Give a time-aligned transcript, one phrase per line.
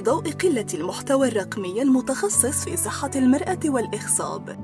[0.00, 4.56] في ضوء قلة المحتوى الرقمي المتخصص في صحة المرأة والإخصاب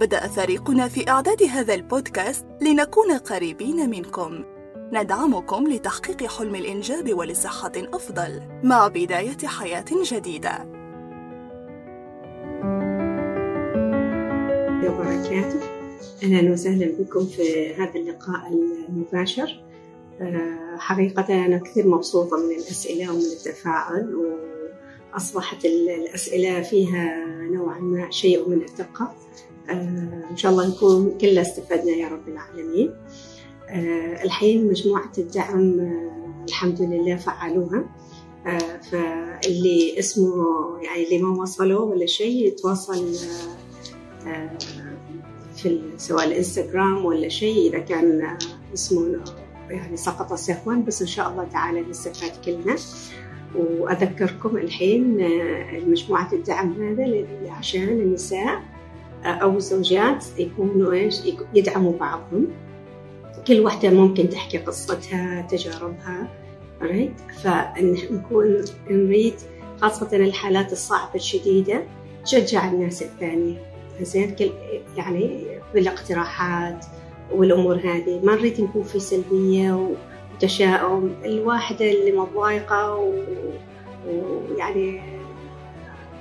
[0.00, 4.44] بدأ فريقنا في إعداد هذا البودكاست لنكون قريبين منكم.
[4.92, 10.66] ندعمكم لتحقيق حلم الإنجاب ولصحة أفضل مع بداية حياة جديدة.
[14.86, 15.60] وبركاته.
[16.22, 18.52] أهلا وسهلا بكم في هذا اللقاء
[18.88, 19.64] المباشر.
[20.20, 24.14] آه، حقيقة أنا كثير مبسوطة من الأسئلة ومن التفاعل
[25.14, 29.12] وأصبحت الأسئلة فيها نوعا ما شيء من الدقة
[29.70, 32.94] آه، إن شاء الله نكون كلنا استفدنا يا رب العالمين.
[33.68, 35.80] آه، الحين مجموعة الدعم
[36.48, 37.84] الحمد لله فعلوها.
[38.90, 40.44] فاللي اسمه
[40.82, 43.14] يعني اللي ما وصلوا ولا شيء يتواصل
[45.56, 48.36] في سواء الإنستغرام ولا شيء إذا كان
[48.74, 49.20] اسمه
[49.70, 52.76] يعني سقط سهوا بس إن شاء الله تعالى نستفاد كلنا.
[53.54, 55.18] وأذكركم الحين
[55.86, 58.62] مجموعه الدعم هذا عشان النساء
[59.24, 61.20] أو الزوجات يكونوا إيش؟
[61.54, 62.46] يدعموا بعضهم.
[63.46, 66.28] كل واحدة ممكن تحكي قصتها تجاربها
[66.82, 69.34] ريت فنكون نريد
[69.80, 71.82] خاصة الحالات الصعبة الشديدة
[72.24, 73.56] تشجع الناس الثانية.
[74.00, 74.36] زين؟
[74.96, 76.84] يعني بالاقتراحات
[77.32, 78.20] والأمور هذه.
[78.22, 79.90] ما نريد نكون في سلبية
[80.34, 83.12] وتشاؤم الواحدة اللي متضايقة
[84.06, 85.00] ويعني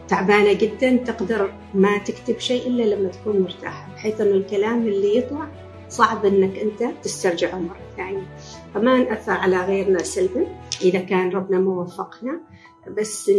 [0.08, 5.48] تعبانة جدا تقدر ما تكتب شيء إلا لما تكون مرتاحة بحيث أنه الكلام اللي يطلع
[5.90, 8.36] صعب أنك أنت تسترجعه مرة ثانية
[8.74, 10.48] فما نأثر على غيرنا سلبا
[10.82, 12.42] إذا كان ربنا ما وفقنا.
[12.98, 13.32] بس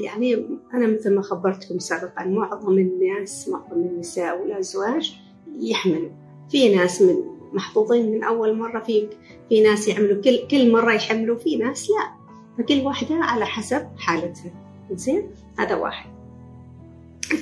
[0.00, 0.34] يعني
[0.74, 5.16] أنا مثل ما خبرتكم سابقا معظم الناس معظم النساء والأزواج
[5.58, 6.10] يحملوا.
[6.50, 7.14] في ناس من
[7.52, 9.08] محظوظين من أول مرة في
[9.48, 12.16] في ناس يعملوا كل كل مرة يحملوا في ناس لا.
[12.58, 14.52] فكل واحدة على حسب حالتها.
[14.92, 16.10] زين؟ هذا واحد.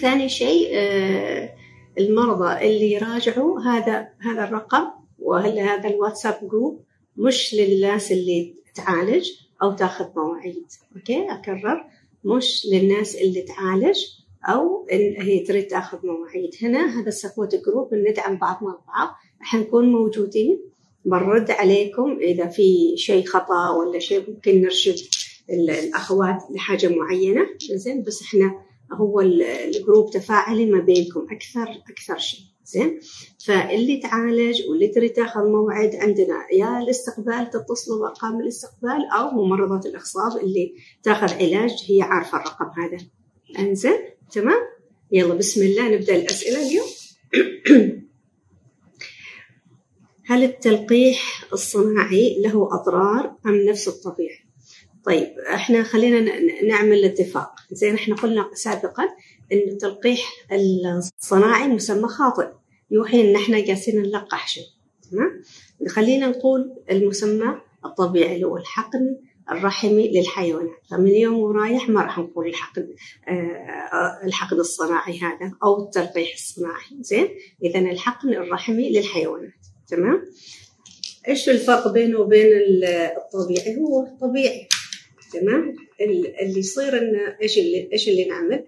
[0.01, 1.55] ثاني شيء آه،
[1.99, 4.85] المرضى اللي يراجعوا هذا هذا الرقم
[5.19, 6.81] وهذا الواتساب جروب
[7.17, 9.31] مش للناس اللي تعالج
[9.63, 10.67] أو تاخذ مواعيد.
[10.97, 11.85] okay؟ أكرر.
[12.25, 13.99] مش للناس اللي تعالج
[14.45, 16.51] أو هي تريد تاخذ مواعيد.
[16.63, 19.17] هنا هذا ال support group ندعم بعضنا البعض.
[19.41, 20.74] حنكون موجودين.
[21.05, 24.97] بنرد عليكم إذا في شيء خطأ ولا شيء ممكن نرشد
[25.51, 27.47] الأخوات لحاجة معينة.
[27.75, 28.55] زين بس إحنا
[28.93, 32.41] هو ال group تفاعلي ما بينكم أكثر أكثر شيء.
[32.65, 33.01] زين
[33.47, 40.37] فاللي تعالج واللي تريد تاخذ موعد عندنا يا الاستقبال تتصلوا بارقام الاستقبال أو ممرضات الأخصاب
[40.43, 42.99] اللي تاخذ علاج هي عارفة الرقم هذا.
[43.59, 43.99] إنزين
[44.33, 44.63] تمام؟
[45.13, 46.87] يلا بسم الله نبدأ الأسئلة اليوم.
[50.27, 54.39] هل التلقيح الصناعي له أضرار أم نفس الطبيعي؟
[55.05, 59.03] طيب إحنا خلينا نعمل اتفاق زين إحنا قلنا سابقا
[59.53, 62.49] إن التلقيح الصناعي مسمى خاطئ.
[62.91, 64.67] يوحي إن إحنا جالسين نلقح شيء.
[65.11, 65.43] تمام؟
[65.89, 69.17] خلينا نقول المسمى الطبيعي اللي هو الحقن
[69.51, 70.87] الرحمي للحيوانات.
[70.91, 72.89] فمن يوم ورايح ما راح نقول الحقن
[73.29, 76.85] آه الحقن الصناعي هذا أو التلقيح الصناعي.
[77.01, 77.29] زين؟
[77.63, 79.74] اذا الحقن الرحمي للحيوانات.
[79.97, 80.25] تمام؟
[81.29, 82.47] إيش الفرق بينه وبين
[83.17, 84.69] الطبيعي؟ هو طبيعي
[85.33, 85.77] تمام؟
[86.41, 88.65] اللي يصير إن إيش اللي إيش اللي نعمل؟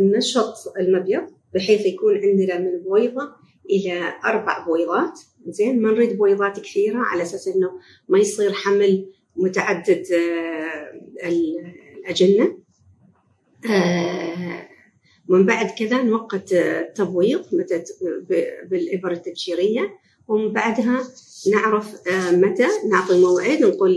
[0.00, 1.22] ننشط المبيض
[1.54, 3.32] بحيث يكون عندنا من بويضة
[3.70, 7.70] إلى أربع بويضات زين؟ ما نريد بويضات كثيرة على أساس إنه
[8.08, 12.58] ما يصير حمل متعدد آه، الأجنة.
[13.70, 14.68] آه،
[15.28, 16.54] من بعد كذا نوقت
[16.94, 17.44] تبويض
[18.70, 19.90] بالإبرة التبشيرية.
[20.32, 21.02] ومن بعدها
[21.52, 23.94] نعرف آه، متى نعطي موعد نقول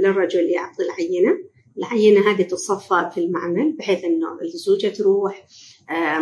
[0.00, 1.38] للرجل يعطي العينة.
[1.78, 5.46] العينة هذه تصفى في المعمل بحيث أنه الزوجة تروح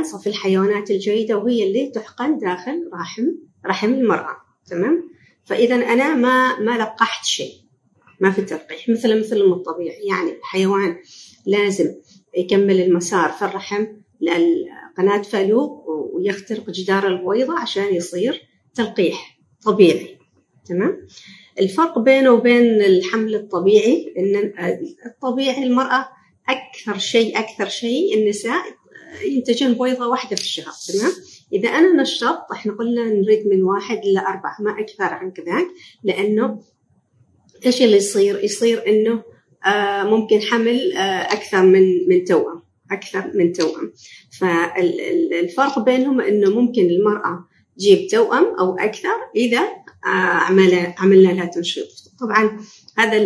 [0.00, 3.26] نصفي الحيوانات الجيدة وهي اللي تحقن داخل رحم
[3.66, 4.36] رحم المرأة.
[4.70, 5.10] تمام؟
[5.44, 7.52] فإذا أنا ما ما لقحت شيء
[8.20, 10.06] ما في تلقيح مثل مثل الطبيعي.
[10.06, 10.96] يعني الحيوان
[11.46, 11.94] لازم
[12.36, 13.86] يكمل المسار في الرحم
[14.20, 18.42] لقناة فالوب ويخترق جدار البويضة عشان يصير
[18.74, 19.35] تلقيح.
[19.66, 20.18] طبيعي
[20.68, 21.06] تمام؟
[21.60, 24.52] الفرق بينه وبين الحمل الطبيعي إن
[25.06, 26.08] الطبيعي المرأة
[26.48, 28.62] أكثر شيء أكثر شيء النساء
[29.24, 31.12] ينتجن بويضة واحدة في الشهر تمام؟
[31.52, 35.66] إذا أنا نشطت إحنا قلنا نريد من واحد إلى أربعة ما أكثر عن كذاك
[36.04, 36.60] لأنه
[37.66, 39.22] إيش اللي يصير؟ يصير إنه
[39.66, 43.92] آه ممكن حمل آه أكثر من من توأم أكثر من توأم.
[44.40, 49.60] فالفرق بينهم إنه ممكن المرأة تجيب توأم أو أكثر إذا
[50.04, 51.86] آه عمل عملنا لها تنشيط.
[52.20, 52.60] طبعا
[52.98, 53.16] هذا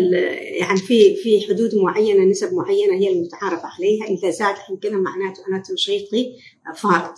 [0.58, 4.06] يعني في في حدود معينة نسب معينة هي المتعارف عليها.
[4.06, 6.32] إذا زاد عن كذا معناته أنا تنشيطي
[6.76, 7.14] فارط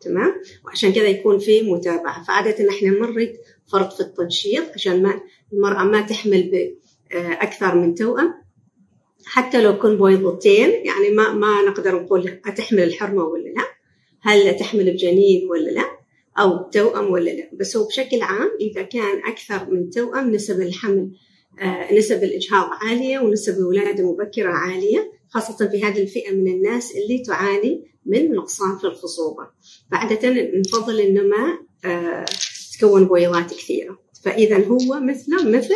[0.00, 0.32] تمام؟
[0.64, 2.24] وعشان كذا يكون في متابعة.
[2.24, 3.32] فعادة إحنا نمرض
[3.72, 5.20] فرط في التنشيط عشان ما
[5.52, 6.70] المرأة ما تحمل
[7.10, 8.44] باكثر من توأم.
[9.26, 13.64] حتى لو كن بويضتين يعني ما ما نقدر نقول أتحمل الحرمة ولا لا؟
[14.20, 15.93] هل تحمل بجنين ولا لا؟
[16.38, 17.50] أو توأم ولا لا.
[17.52, 21.10] بس هو بشكل عام إذا كان أكثر من توأم نسب الحمل
[21.60, 27.22] آه نسب الإجهاض عالية ونسب الولادة مبكرة عالية خاصة في هذه الفئة من الناس اللي
[27.26, 29.46] تعاني من نقصان في الخصوبة.
[29.92, 32.24] فعادة نفضل إنه ما آه
[32.78, 33.98] تكون بويضات كثيرة.
[34.24, 35.74] فإذا هو مثله مثل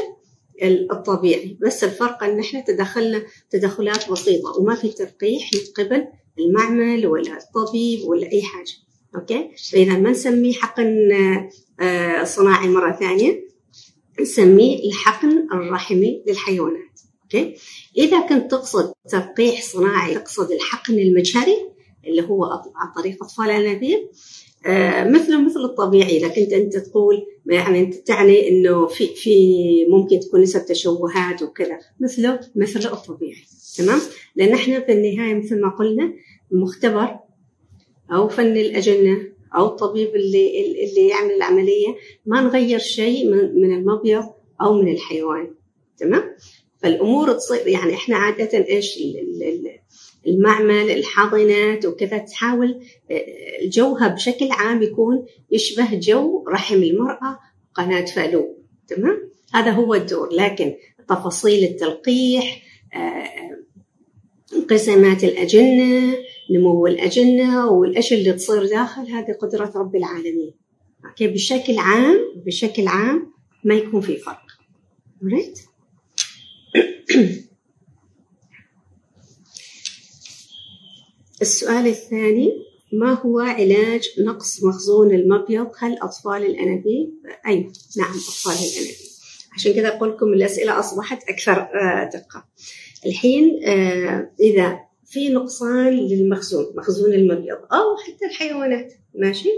[0.92, 1.58] الطبيعي.
[1.60, 6.06] بس الفرق إن إحنا تدخلنا تدخلات بسيطة وما في تلقيح من قبل
[6.38, 8.72] المعمل ولا الطبيب ولا أي حاجة.
[9.16, 11.12] okay؟ فإذا ما نسميه حقن
[11.80, 13.48] آه، صناعي مرة ثانية
[14.20, 17.00] نسميه الحقن الرحمي للحيوانات.
[17.22, 17.54] okay؟
[17.96, 21.56] إذا كنت تقصد تلقيح صناعي تقصد الحقن المجهري
[22.06, 22.44] اللي هو
[22.74, 24.08] عن طريق أطفال الانابيب
[24.66, 26.20] آه، مثله مثل الطبيعي.
[26.20, 31.78] كنت أنت تقول يعني أنت تعني إنه في في ممكن تكون نسب تشوهات وكذا.
[32.00, 33.44] مثله مثل الطبيعي.
[33.78, 34.00] تمام؟
[34.36, 36.12] لأن إحنا في النهاية مثل ما قلنا
[36.52, 37.16] مختبر
[38.12, 39.18] أو فن الأجنة
[39.56, 41.96] أو الطبيب اللي اللي يعمل العملية.
[42.26, 44.24] ما نغير شيء من المبيض
[44.60, 45.54] أو من الحيوان.
[45.98, 46.36] تمام؟
[46.82, 48.98] فالأمور تصير يعني إحنا عادة إيش؟
[50.26, 53.24] المعمل الحاضنات وكذا تحاول آه،
[53.62, 57.38] جوها بشكل عام يكون يشبه جو رحم المرأة
[57.74, 58.58] قناة فالو.
[58.88, 60.28] تمام؟ هذا هو الدور.
[60.32, 60.74] لكن
[61.08, 62.62] تفاصيل التلقيح
[62.94, 63.48] آه،
[64.56, 66.16] انقسامات الأجنة
[66.50, 70.54] نمو الأجنة والأشياء اللي تصير داخل هذه قدرة رب العالمين.
[71.04, 73.32] أوكي؟ بشكل عام بشكل عام
[73.64, 74.42] ما يكون في فرق.
[75.24, 75.58] Right?
[81.42, 82.52] السؤال الثاني
[82.92, 87.10] ما هو علاج نقص مخزون المبيض؟ هل أطفال الأنابيب؟
[87.46, 89.08] أي نعم أطفال الأنابيب.
[89.52, 92.44] عشان كذا أقول لكم الأسئلة أصبحت أكثر آه، دقة.
[93.06, 99.48] الحين آه، إذا في نقصان للمخزون مخزون المبيض أو حتى الحيوانات ماشي؟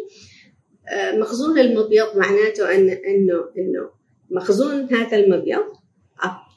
[0.89, 3.91] آه، مخزون المبيض معناته أن إنه إنه
[4.31, 5.63] مخزون هذا المبيض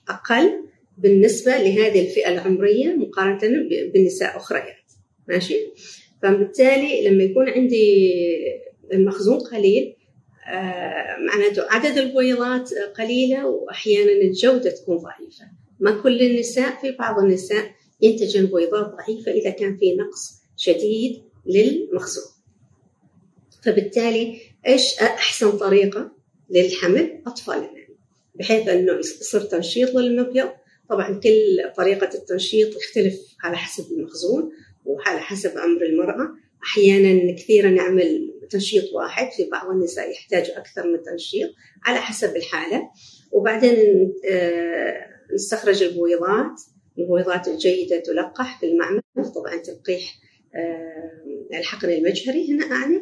[0.09, 0.63] أقل
[0.97, 4.91] بالنسبة لهذه الفئة العمرية مقارنة بنساء أخريات
[5.27, 5.55] ماشي؟
[6.21, 8.13] فبالتالي لما يكون عندي
[8.93, 9.95] المخزون قليل
[10.47, 15.45] آه، معناته عدد البويضات قليلة وأحيانا الجودة تكون ضعيفة.
[15.79, 17.71] ما كل النساء في بعض النساء
[18.03, 22.23] ينتجن بويضات ضعيفة إذا كان في نقص شديد للمخزون.
[23.63, 26.11] فبالتالي إيش أحسن طريقة
[26.49, 27.69] للحمل؟ أطفالنا.
[28.35, 30.49] بحيث أنه يصير تنشيط للمبيض.
[30.89, 34.51] طبعا كل طريقة التنشيط يختلف على حسب المخزون
[34.85, 36.33] وعلى حسب عمر المرأة.
[36.63, 41.49] أحيانا كثيرا نعمل تنشيط واحد في بعض النساء يحتاج أكثر من تنشيط
[41.83, 42.81] على حسب الحالة.
[43.31, 46.61] وبعدين آه، نستخرج البويضات
[46.99, 49.01] البويضات الجيدة تلقح في المعمل.
[49.35, 50.19] طبعا تلقيح
[50.55, 53.01] آه، الحقن المجهري هنا أعني.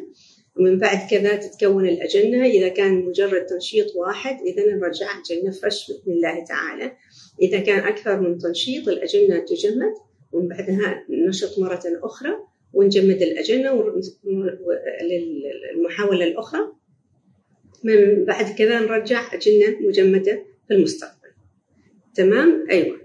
[0.56, 2.46] ومن بعد كذا تتكون الأجنة.
[2.46, 6.92] إذا كان مجرد تنشيط واحد إذا نرجع أجنة فرش بإذن الله تعالى.
[7.42, 9.92] إذا كان أكثر من تنشيط الأجنة تجمد.
[10.32, 12.30] ومن بعدها نشط مرة أخرى
[12.72, 13.92] ونجمد الأجنة
[15.74, 16.72] للمحاولة الأخرى.
[17.84, 21.28] من بعد كذا نرجع أجنة مجمدة في المستقبل.
[22.14, 23.01] تمام؟ أيوة.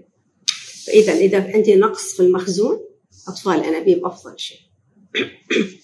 [0.88, 2.80] فإذا إذا عندي نقص في المخزون
[3.28, 4.58] أطفال أنابيب أفضل شيء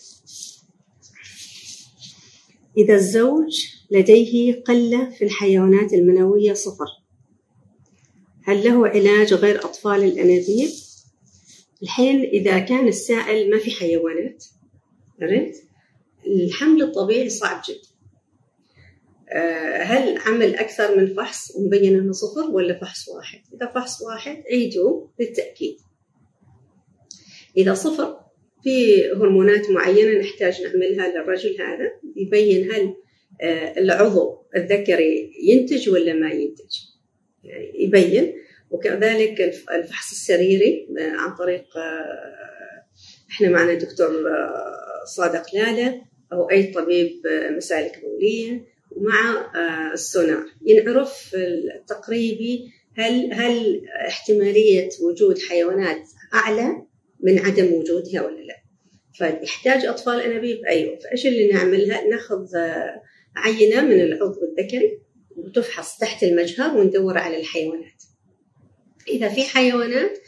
[2.79, 6.87] إذا الزوج لديه قلة في الحيوانات المنوية صفر
[8.43, 10.71] هل له علاج غير أطفال الأنابيب؟
[11.83, 14.45] الحين إذا كان السائل ما في حيوانات
[15.23, 15.65] عرفت؟
[16.27, 17.94] الحمل الطبيعي صعب جدا
[19.81, 25.07] هل عمل أكثر من فحص ومبين أنه صفر ولا فحص واحد؟ إذا فحص واحد عيدوا
[25.21, 25.77] للتأكيد.
[27.57, 28.21] إذا صفر
[28.63, 32.95] في هرمونات معينة نحتاج نعملها للرجل هذا يبين هل
[33.43, 36.79] آه، العضو الذكري ينتج ولا ما ينتج.
[37.45, 38.45] يعني يبين.
[38.75, 42.85] وكذلك الفحص السريري آه، عن طريق آه،
[43.31, 47.23] إحنا معنا دكتور آه، صادق لالة أو أي طبيب
[47.57, 48.74] مسالك بولية.
[48.97, 49.51] ومع
[49.93, 50.45] السونار.
[50.67, 51.31] ينعرف
[51.81, 56.87] التقريبي هل هل احتمالية وجود حيوانات أعلى
[57.21, 58.57] من عدم وجودها ولا لا.
[59.15, 60.99] فيحتاج أطفال أنابيب أيوه.
[60.99, 62.47] فإيش اللي نعملها؟ نأخذ
[63.37, 64.99] عينة من العضو الذكري
[65.37, 68.03] وتفحص تحت المجهر وندور على الحيوانات.
[69.09, 70.19] إذا في حيوانات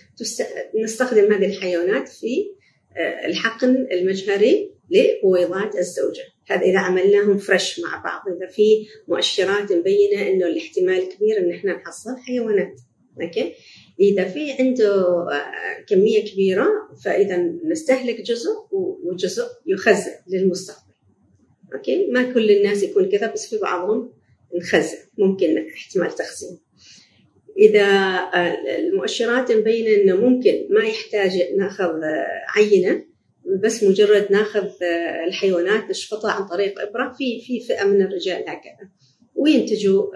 [0.75, 2.57] نستخدم هذه الحيوانات في
[2.97, 6.25] آه، الحقن المجهري لبويضات الزوجة.
[6.47, 8.37] هذا إذا عملناهم fresh مع بعض.
[8.37, 12.81] إذا في مؤشرات مبينة إنه الاحتمال كبير إن إحنا نحصل حيوانات.
[13.23, 13.53] okay؟
[14.01, 14.95] إذا في عنده
[15.33, 16.69] آه، كمية كبيرة
[17.05, 18.51] فإذا نستهلك جزء
[19.05, 20.93] وجزء يخزن للمستقبل.
[21.75, 24.13] okay؟ ما كل الناس يكون كذا بس في بعضهم
[24.55, 24.99] نخزن.
[25.19, 26.59] ممكن احتمال تخزين.
[27.59, 27.87] إذا
[28.35, 32.27] آه، المؤشرات مبينة إنه ممكن ما يحتاج ناخذ آه،
[32.57, 33.05] عينة
[33.63, 34.69] بس مجرد ناخذ
[35.27, 37.13] الحيوانات نشفطها عن طريق إبرة.
[37.19, 38.91] في في فئة من الرجال هكذا.
[39.35, 40.07] وينتجوا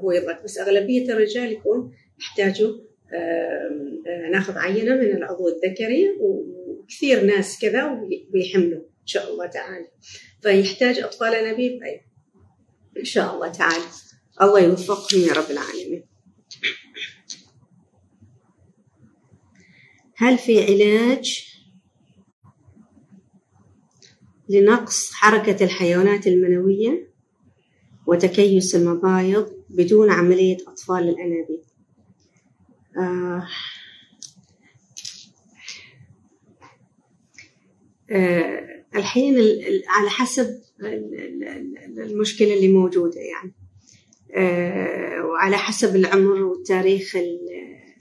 [0.00, 2.78] بويضات بس أغلبية الرجال يكون يحتاجوا
[4.32, 9.86] ناخذ عينة من العضو الذكري وكثير ناس كذا ويحملوا إن شاء الله تعالى.
[10.42, 12.02] فيحتاج أطفال أنابيب؟ أيضا
[12.98, 13.84] إن شاء الله تعالى.
[14.42, 16.04] الله يوفقهم يا رب العالمين.
[20.16, 21.53] هل في علاج؟
[24.48, 27.14] لنقص حركة الحيوانات المنوية
[28.06, 31.60] وتكيس المبايض بدون عملية أطفال الأنابيب
[32.98, 33.46] آه
[38.10, 39.34] آه الحين
[39.88, 40.60] على حسب
[41.98, 43.54] المشكلة اللي موجودة يعني.
[44.34, 47.16] آه وعلى حسب العمر وتاريخ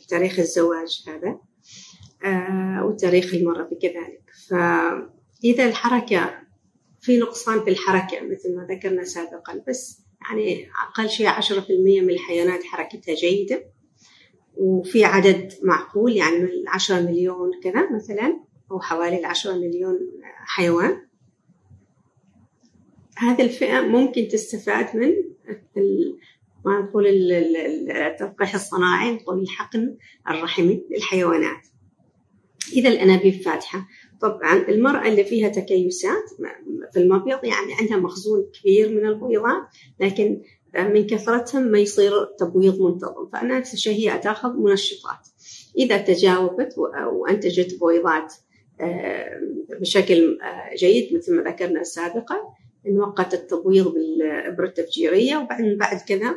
[0.07, 1.39] تاريخ الزواج هذا
[2.25, 4.23] آه وتاريخ المرأة كذلك
[5.43, 6.39] فإذا الحركة
[7.01, 12.01] في نقصان في الحركة مثل ما ذكرنا سابقا بس يعني أقل شيء عشرة في المية
[12.01, 13.65] من الحيوانات حركتها جيدة
[14.57, 18.39] وفي عدد معقول يعني من عشرة مليون كذا مثلا
[18.71, 19.99] أو حوالي العشرة مليون
[20.45, 21.07] حيوان.
[23.17, 25.13] هذه الفئة ممكن تستفاد من
[26.65, 29.97] ما نقول التلقيح الصناعي نقول الحقن
[30.29, 31.67] الرحمي للحيوانات.
[32.73, 33.87] إذا الأنابيب فاتحة.
[34.23, 36.29] طبعا المرأة اللي فيها تكيسات
[36.93, 39.63] في المبيض يعني عندها مخزون كبير من البويضات
[39.99, 40.41] لكن
[40.75, 43.29] من كثرتهم ما يصير تبويض منتظم.
[43.33, 45.27] فنفس الشيء هي تاخذ منشطات.
[45.77, 46.75] إذا تجاوبت
[47.13, 48.33] وأنتجت بويضات
[49.79, 52.35] بشكل آه، جيد مثل ما ذكرنا سابقا
[52.85, 56.35] نوقت التبويض بالإبرة التفجيرية وبعد بعد كذا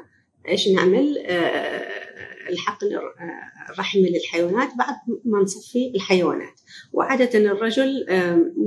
[0.48, 2.05] إيش نعمل؟ آه،
[2.48, 2.86] الحقن
[3.70, 6.60] الرحمي للحيوانات بعد ما نصفي الحيوانات.
[6.92, 8.06] وعادة الرجل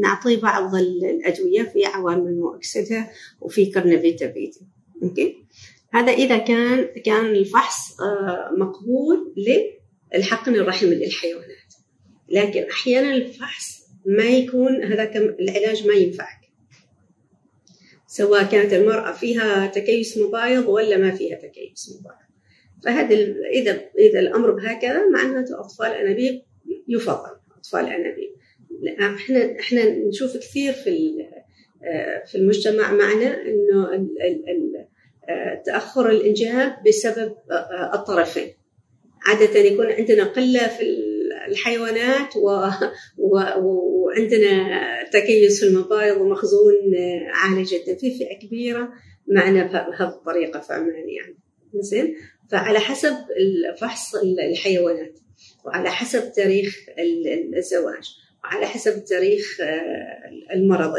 [0.01, 3.07] نعطيه بعض الأدوية في عوامل مؤكسدة
[3.41, 4.61] وفي كرنفيتا فيتي
[5.03, 5.35] أوكي؟
[5.93, 9.33] هذا إذا كان كان الفحص آه، مقبول
[10.13, 11.73] للحقن الرحمي للحيوانات.
[12.29, 16.39] لكن أحيانا الفحص ما يكون هذا العلاج ما ينفعك.
[18.07, 22.28] سواء كانت المرأة فيها تكيس مبايض ولا ما فيها تكيس مبايض.
[22.83, 23.15] فهذا
[23.53, 26.41] إذا إذا الأمر بهكذا معناته أطفال أنابيب
[26.87, 28.29] يفضل أطفال أنابيب.
[28.99, 31.25] إحنا إحنا نشوف كثير في
[31.83, 34.07] آه، في المجتمع معنا إنه
[35.29, 38.53] آه، تأخر الانجاب بسبب آه، الطرفين.
[39.25, 40.83] عادة يكون عندنا قلة في
[41.47, 42.49] الحيوانات و...
[43.17, 43.39] و...
[43.59, 44.79] وعندنا
[45.13, 46.73] تكيس في المبايض ومخزون
[47.33, 47.95] عالي جدا.
[47.95, 48.89] في فئة كبيرة
[49.27, 51.37] معنا بهذه الطريقة في عمان يعني.
[51.73, 52.15] زين؟
[52.49, 53.15] فعلى حسب
[53.77, 55.19] فحص الحيوانات
[55.65, 56.75] وعلى حسب تاريخ
[57.57, 60.93] الزواج وعلى حسب تاريخ آه، المرض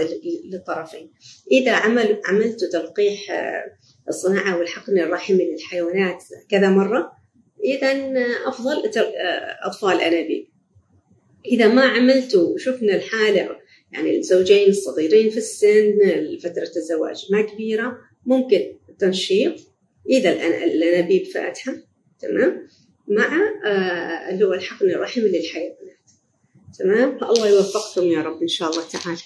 [0.44, 1.12] للطرفين.
[1.52, 3.64] إذا عمل عملت تلقيح آه،
[4.08, 7.12] الصناعة والحقن الرحمي للحيوانات كذا مرة
[7.64, 7.92] إذا
[8.46, 10.46] أفضل آه، أطفال أنابيب.
[11.46, 13.56] إذا ما عملت وشفنا الحالة
[13.92, 15.98] يعني الزوجين الصغيرين في السن
[16.42, 19.69] فترة الزواج ما كبيرة ممكن تنشيط.
[20.08, 20.32] إذا
[20.64, 21.72] الأنابيب فاتحة
[22.20, 22.68] تمام؟
[23.08, 26.10] مع آه اللي هو الحقن الرحمي للحيوانات
[26.78, 29.20] تمام؟ الله يوفقكم يا رب إن شاء الله تعالى.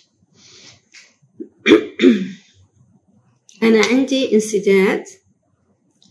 [3.62, 5.04] أنا عندي انسداد.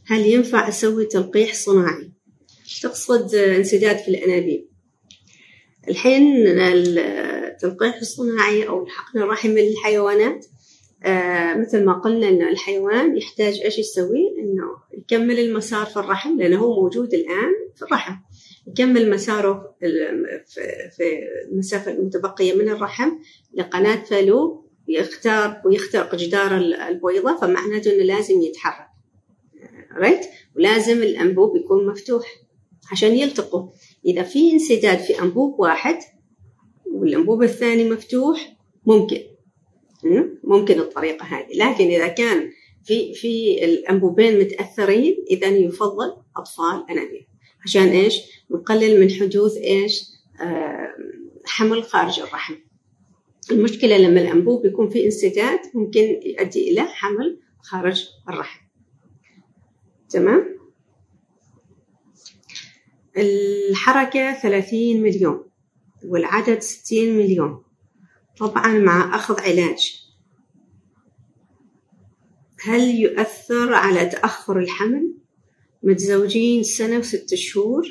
[0.06, 2.12] هل ينفع أسوي تلقيح صناعي؟
[2.82, 4.70] تقصد انسداد في الأنابيب.
[5.90, 10.46] الحين التلقيح الصناعي أو الحقن الرحمي للحيوانات
[11.06, 14.64] آه مثل ما قلنا إنه الحيوان يحتاج إيش يسوي؟ إنه
[14.98, 18.14] يكمل المسار في الرحم لأنه هو موجود الآن في الرحم.
[18.68, 19.76] يكمل مساره
[20.98, 21.20] في
[21.52, 23.10] المسافة المتبقية من الرحم
[23.54, 26.58] لقناة فالوب يختار ويخترق جدار
[26.90, 28.88] البويضه فمعناته إنه لازم يتحرك.
[29.98, 32.28] ريت ولازم الأنبوب يكون مفتوح
[32.92, 33.70] عشان يلتقوا
[34.06, 35.98] إذا في انسداد في أنبوب واحد
[36.86, 39.33] والأنبوب الثاني مفتوح ممكن.
[40.44, 41.54] ممكن الطريقة هذه.
[41.56, 42.52] لكن إذا كان
[42.84, 47.26] في في الأنبوبين متأثرين إذا يفضل أطفال أنابيب
[47.66, 50.04] عشان إيش؟ نقلل من حدوث إيش؟
[50.42, 50.94] آه
[51.46, 52.56] حمل خارج الرحم.
[53.52, 58.60] المشكلة لما الأنبوب يكون في انسداد ممكن يؤدي إلى حمل خارج الرحم.
[60.10, 60.60] تمام؟
[63.18, 65.44] الحركة 30 مليون
[66.06, 67.64] والعدد 60 مليون.
[68.38, 70.04] طبعا مع أخذ علاج.
[72.64, 75.14] هل يؤثر على تأخر الحمل؟
[75.84, 77.84] متزوجين سنة وست شهور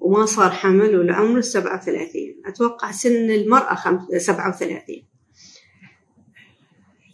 [0.00, 2.42] وما صار حمل والعمر سبعة وثلاثين.
[2.46, 5.06] أتوقع سن المرأة سبعة وثلاثين.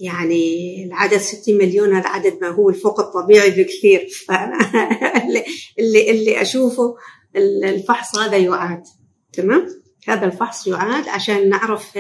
[0.00, 4.08] يعني العدد 60 مليون هذا عدد ما هو الفوق الطبيعي بكثير.
[4.26, 4.58] فأنا
[5.78, 6.96] اللي, اللي أشوفه
[7.36, 8.82] الفحص هذا يعاد.
[9.32, 11.98] تمام؟ هذا الفحص يعاد عشان نعرف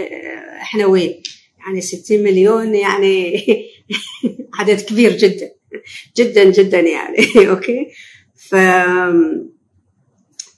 [0.60, 1.22] إحنا وين.
[1.66, 3.42] يعني 60 مليون يعني
[4.58, 5.50] عدد كبير جدا
[6.16, 7.16] جدا جدا يعني.
[7.50, 7.86] أوكي؟
[8.34, 8.54] ف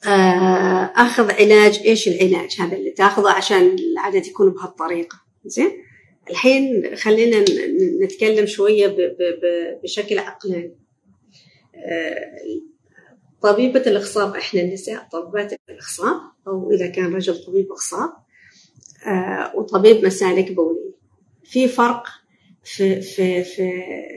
[0.06, 5.70] آه، أخذ علاج إيش العلاج هذا اللي تأخذه عشان العدد يكون بهالطريقة؟ زين؟
[6.30, 7.44] الحين خلينا
[8.04, 8.96] نتكلم شوية
[9.82, 10.76] بشكل عقلاني.
[11.74, 12.14] آه،
[13.42, 18.10] طبيبة الإخصاب إحنا النساء طبيبات الإخصاب أو إذا كان رجل طبيب إخصاب
[19.06, 20.94] آه، وطبيب مسالك بولية
[21.44, 22.06] في فرق
[22.64, 23.70] في في في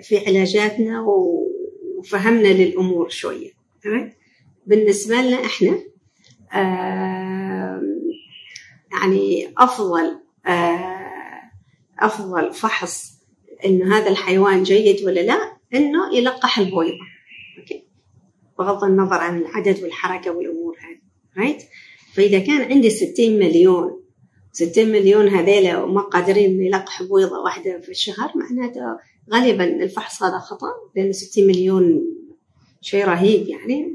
[0.03, 3.51] في علاجاتنا وفهمنا للأمور شوية.
[4.67, 5.79] بالنسبة لنا إحنا
[8.91, 10.19] يعني أفضل
[11.99, 13.13] أفضل فحص
[13.65, 17.05] إنه هذا الحيوان جيد ولا لا إنه يلقح البويضة
[18.61, 21.01] بغض النظر عن العدد والحركة والأمور هذه
[21.37, 21.63] رايت
[22.13, 24.01] فإذا كان عندي 60 مليون
[24.51, 28.81] 60 مليون هذيلا وما قادرين يلقحوا بويضة واحدة في الشهر معناته
[29.33, 32.01] غالبا الفحص هذا خطأ لأن 60 مليون
[32.81, 33.93] شيء رهيب يعني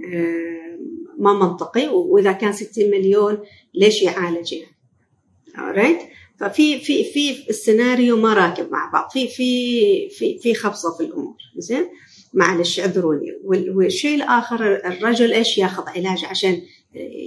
[1.19, 1.89] ما منطقي.
[1.89, 3.39] وإذا كان 60 مليون
[3.75, 5.99] ليش يعالج يعني؟
[6.41, 11.37] ففي في في السيناريو ما راكب مع بعض في في في في خبصة في الأمور
[11.57, 11.89] زين؟
[12.37, 13.33] معلش اعذروني.
[13.45, 16.63] والشيء الآخر الرجل إيش ياخذ علاج عشان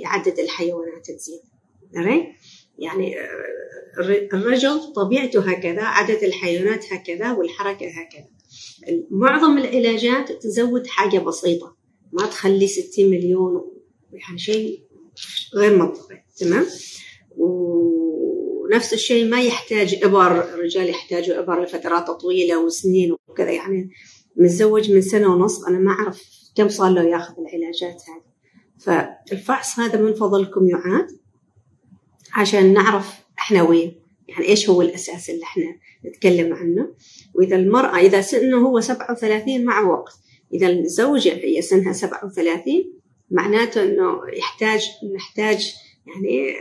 [0.04, 1.42] يعدد الحيوانات تزيد.
[2.78, 3.16] يعني
[4.34, 8.30] الرجل طبيعته هكذا عدد الحيوانات هكذا والحركة هكذا.
[9.12, 11.76] معظم العلاجات تزود حاجة بسيطة.
[12.12, 13.72] ما تخلي 60 مليون
[14.14, 14.84] يعني شيء
[15.56, 16.24] غير منطقي.
[16.38, 16.66] تمام؟
[17.38, 20.54] ونفس الشيء ما يحتاج إبر.
[20.54, 23.90] الرجال يحتاجوا إبر لفترات طويلة وسنين وكذا يعني
[24.40, 26.24] متزوج من سنة ونص أنا ما أعرف
[26.56, 28.30] كم صار له ياخذ العلاجات هذه.
[28.80, 31.08] فالفحص هذا من فضلكم يعاد
[32.34, 33.96] عشان نعرف إحنا وين.
[34.28, 35.76] يعني إيش هو الأساس اللي إحنا
[36.06, 36.94] نتكلم عنه؟
[37.34, 40.14] وإذا المرأة إذا سنه هو 37 مع وقت.
[40.54, 42.64] إذا الزوجه هي سنها 37
[43.32, 45.76] معناته إنه يحتاج نحتاج
[46.08, 46.54] يعني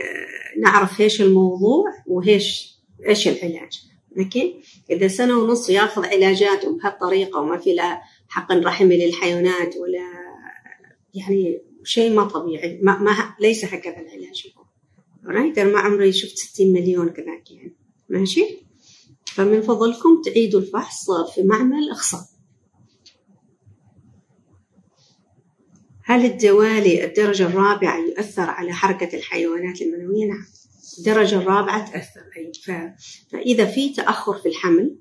[0.61, 3.88] نعرف إيش الموضوع وإيش إيش العلاج.
[4.17, 10.05] أوكي؟ إذا سنة ونص ياخذ علاجات بهالطريقة وما في لا حقن رحمي للحيوانات ولا
[11.13, 14.65] يعني شيء ما طبيعي ما, ما ليس هكذا العلاج يكون
[15.25, 17.75] رايت أنا ما عمري شفت 60 مليون كذاك يعني.
[18.09, 18.45] ماشي؟
[19.25, 22.25] فمن فضلكم تعيدوا الفحص في معمل اخصاب
[26.03, 30.45] هل الدوالي الدرجة الرابعة يؤثر على حركة الحيوانات المنوية؟ نعم.
[30.99, 32.21] الدرجة الرابعة تأثر.
[32.37, 32.51] أي
[33.31, 34.95] فإذا في تأخر في الحمل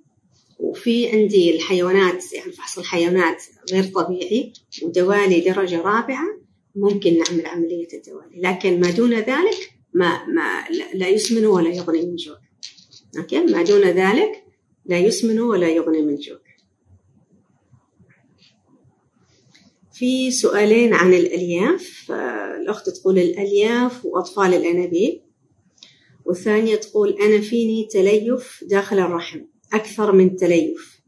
[0.59, 6.27] وفي عندي الحيوانات يعني فحص الحيوانات غير طبيعي ودوالي درجة رابعة
[6.77, 8.41] ممكن نعمل عملية الدوالي.
[8.41, 12.39] لكن ما دون ذلك ما, ما لا يسمن ولا يغني من جوع.
[13.19, 14.45] أوكي؟ ما دون ذلك
[14.87, 16.39] لا يسمن ولا يغني من جوع.
[19.93, 22.13] في سؤالين عن الألياف.
[22.61, 25.28] الأخت تقول الألياف وأطفال الأنابيب.
[26.29, 29.41] والثانية تقول أنا فيني تليف داخل الرحم
[29.73, 31.01] أكثر من تليف.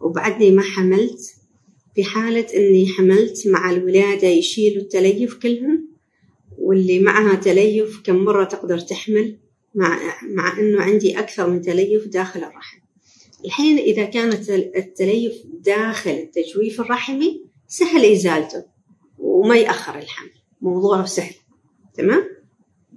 [0.00, 1.20] وبعدني ما حملت
[1.94, 5.88] في حالة أني حملت مع الولادة يشيلوا التليف كلهم
[6.58, 9.38] واللي معها تليف كم مرة تقدر تحمل
[9.74, 12.78] مع, مع أنه عندي أكثر من تليف داخل الرحم.
[13.44, 18.64] الحين إذا كانت التليف داخل التجويف الرحمي سهل إزالته
[19.18, 20.30] وما يأخر الحمل.
[20.60, 21.34] موضوعه سهل.
[21.94, 22.24] تمام؟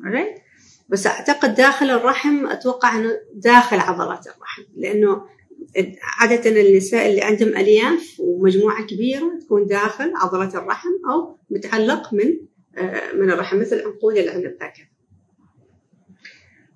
[0.03, 0.48] Right?
[0.89, 5.25] بس أعتقد داخل الرحم أتوقع أنه داخل عضلات الرحم لأنه
[6.19, 12.37] عادة النساء اللي عندهم ألياف ومجموعة كبيرة تكون داخل عضلة الرحم أو متعلق من
[12.77, 14.85] آه، من الرحم مثل عنقود العنب هكذا.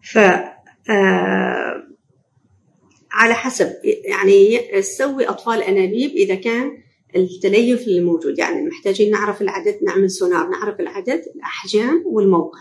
[0.02, 0.18] ف
[0.90, 1.88] آه،
[3.12, 3.74] على حسب
[4.06, 6.84] يعني تسوي أطفال أنابيب إذا كان
[7.16, 12.60] التليف اللي موجود يعني محتاجين نعرف العدد نعمل سونار نعرف العدد الأحجام والموقع.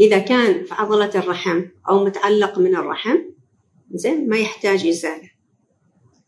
[0.00, 3.18] إذا كان في عضلة الرحم أو متعلق من الرحم
[3.90, 5.30] زين ما يحتاج إزالة.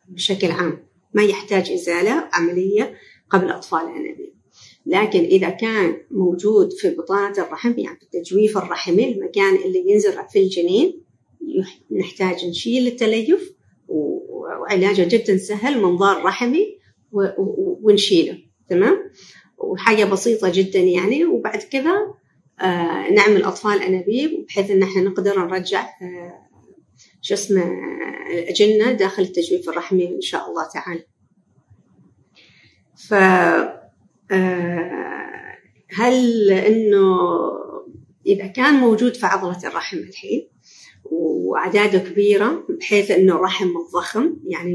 [0.08, 2.94] بشكل عام ما يحتاج إزالة عملية
[3.30, 4.34] قبل أطفال الأنابيب.
[4.86, 10.38] لكن إذا كان موجود في بطانة الرحم يعني في التجويف الرحمي المكان اللي ينزرع في
[10.38, 11.02] الجنين
[11.90, 13.54] نحتاج نشيل التليف
[13.88, 16.78] وعلاجه جدا سهل منظار رحمي
[17.82, 18.38] ونشيله.
[18.68, 19.10] تمام؟
[19.58, 22.14] وحاجة بسيطة جدا يعني وبعد كذا
[23.14, 26.46] نعمل أطفال أنابيب بحيث إن إحنا نقدر نرجع آه
[27.22, 27.72] شو اسمه
[28.30, 31.04] الأجنة داخل التجويف الرحمي إن شاء الله تعالى.
[33.08, 33.14] ف
[34.32, 35.56] آه
[35.94, 37.18] هل إنه
[38.26, 40.48] إذا كان موجود في عضلة الرحم الحين
[41.04, 44.74] وأعداده كبيرة بحيث إنه الرحم متضخم يعني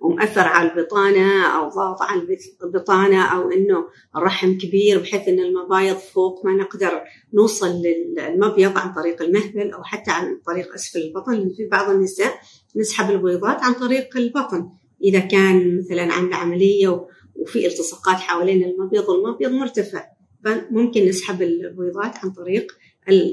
[0.00, 3.84] ومأثر على البطانة أو ضغط على البطانة أو إنه
[4.16, 7.02] الرحم كبير بحيث إن المبايض فوق ما نقدر
[7.34, 11.50] نوصل للمبيض عن طريق المهبل أو حتى عن طريق أسفل البطن.
[11.56, 12.40] في بعض النساء
[12.76, 14.68] نسحب البويضات عن طريق البطن.
[15.04, 20.04] إذا كان مثلا عاملة عملية وفي التصاقات حوالين المبيض والمبيض مرتفع
[20.44, 22.72] فممكن نسحب البويضات عن طريق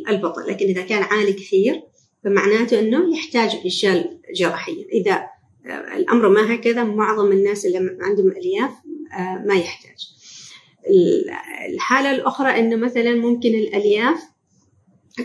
[0.10, 0.42] البطن.
[0.48, 1.82] لكن إذا كان عالي كثير
[2.24, 5.37] فمعناته أنه يحتاج إشال جراحيا إذا
[5.70, 8.72] الأمر ما هكذا معظم الناس اللي عندهم ألياف
[9.20, 10.18] آه، ما يحتاج.
[11.74, 14.24] الحالة الأخرى أنه مثلا ممكن الألياف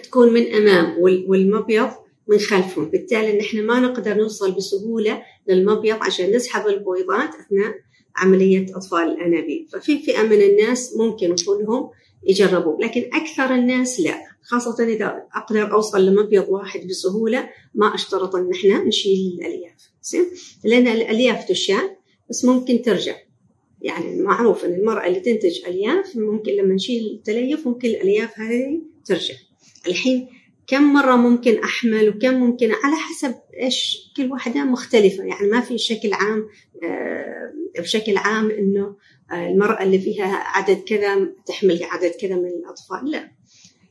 [0.02, 1.90] تكون من أمام والمبيض
[2.28, 2.84] من خلفهم.
[2.84, 7.74] بالتالي نحن ما نقدر نوصل بسهولة للمبيض عشان نسحب البويضات أثناء
[8.16, 9.68] عملية أطفال الأنابيب.
[9.72, 11.90] ففي فئة من الناس ممكن كلهم
[12.26, 18.50] يجربوا لكن أكثر الناس لا خاصة إذا أقدر أوصل لمبيض واحد بسهولة ما أشترط إن
[18.52, 19.90] إحنا نشيل الألياف.
[20.02, 20.26] زين؟
[20.64, 21.90] لأن الألياف تشال
[22.30, 23.16] بس ممكن ترجع.
[23.82, 29.34] يعني معروف إن المرأة اللي تنتج ألياف ممكن لما نشيل التليف ممكن الألياف هذه ترجع.
[29.88, 30.28] الحين
[30.72, 35.24] كم مرة ممكن أحمل وكم ممكن على حسب إيش كل واحدة مختلفة.
[35.24, 36.48] يعني ما في شكل عام
[36.82, 38.96] آه، بشكل عام إنه
[39.32, 43.10] آه، المرأة اللي فيها عدد كذا تحمل عدد كذا من الأطفال.
[43.10, 43.30] لا.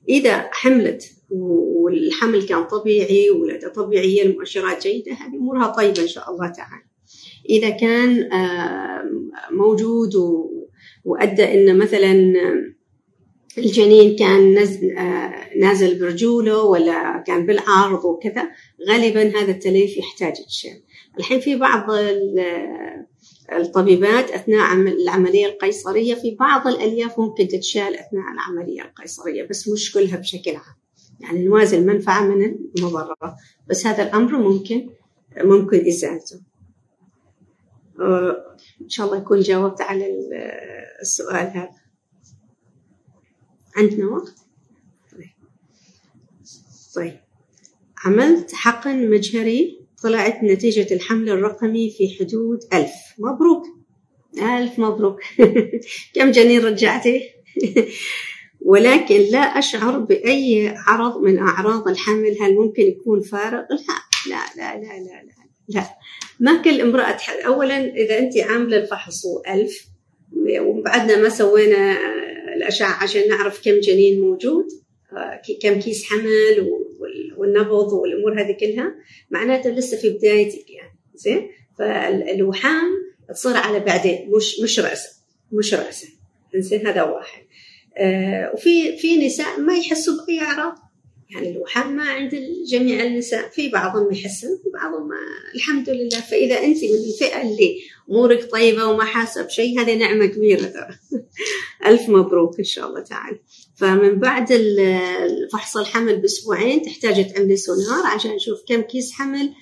[0.09, 6.47] إذا حملت والحمل كان طبيعي ولادة طبيعية المؤشرات جيدة هذه أمورها طيبة إن شاء الله
[6.47, 6.83] تعالى.
[7.49, 8.29] إذا كان
[9.51, 10.15] موجود
[11.05, 12.33] وأدى إن مثلا
[13.57, 14.53] الجنين كان
[15.59, 18.49] نازل برجوله ولا كان بالعرض وكذا
[18.89, 20.81] غالبا هذا التليف يحتاج تشال
[21.19, 21.85] الحين في بعض
[23.51, 30.17] الطبيبات أثناء العملية القيصرية في بعض الألياف ممكن تتشال أثناء العملية القيصرية بس مش كلها
[30.17, 30.75] بشكل عام.
[31.19, 33.35] يعني نوازن المنفعة من المضرة
[33.67, 34.89] بس هذا الأمر ممكن
[35.37, 36.41] ممكن إزالته
[38.81, 40.05] إن شاء الله يكون جاوبت على
[41.01, 41.69] السؤال هذا.
[43.77, 44.35] عندنا وقت؟
[45.11, 45.29] طيب.
[46.95, 47.19] طيب.
[48.05, 52.91] عملت حقن مجهري طلعت نتيجة الحمل الرقمي في حدود ألف.
[53.19, 53.63] مبروك.
[54.37, 55.21] ألف مبروك.
[56.15, 57.21] كم جنين رجعتي؟
[58.71, 62.37] ولكن لا أشعر بأي عرض من أعراض الحمل.
[62.41, 63.61] هل ممكن يكون فارغ
[64.29, 65.31] لا لا لا لا لا
[65.67, 65.87] لا.
[66.39, 69.85] ما كل امرأة أولا إذا أنت عاملة الفحص ألف
[70.61, 71.97] وبعدنا ما سوينا
[72.61, 74.65] الأشعة عشان نعرف كم جنين موجود
[75.17, 76.69] آه، كم كيس حمل
[77.37, 78.95] والنبض والأمور هذه كلها.
[79.31, 82.91] معناته لسه في بدايتك يعني زين؟ فالوحام
[83.29, 85.09] تصير على بعدين مش مش راسا
[85.51, 86.07] مش راسا
[86.55, 87.41] زين؟ هذا واحد.
[87.97, 90.75] آه وفي في نساء ما يحسوا بأي أعراض.
[91.31, 93.49] يعني الوحام ما عند جميع النساء.
[93.49, 95.09] في بعضهم يحسن في بعضهم
[95.55, 96.21] الحمد لله.
[96.21, 97.77] فإذا انت من الفئة اللي
[98.09, 101.19] أمورك طيبة وما حاسة بشيء هذه نعمة كبيرة ترى.
[101.91, 103.39] ألف مبروك إن شاء الله تعالى.
[103.75, 104.47] فمن بعد
[105.53, 109.53] فحص الحمل بأسبوعين تحتاج تعملي سونار عشان نشوف كم كيس حمل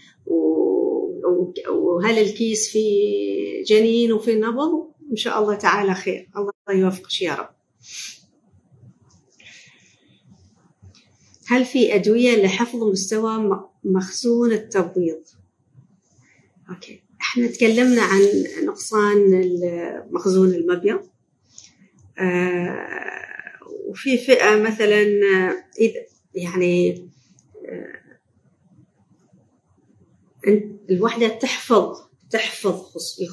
[1.70, 4.90] وهل الكيس فيه جنين وفي نبض.
[5.12, 6.30] إن شاء الله تعالى خير.
[6.38, 7.50] الله يوفقك يا رب.
[11.50, 15.24] هل في أدوية لحفظ مستوى مخزون التبويض؟
[16.70, 17.04] أوكي.
[17.22, 18.22] إحنا تكلمنا عن
[18.66, 19.18] نقصان
[20.12, 21.10] مخزون المبيض.
[22.20, 23.50] آه
[23.88, 25.02] وفي فئة مثلا
[25.80, 27.10] إذا يعني
[27.66, 28.00] آه
[30.90, 32.82] الوحدة تحفظ تحفظ